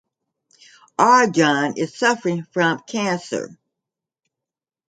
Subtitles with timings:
[0.97, 3.55] Arjun is suffering from cancer.